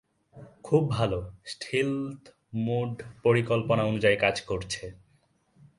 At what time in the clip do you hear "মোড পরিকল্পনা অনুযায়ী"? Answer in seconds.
2.53-4.17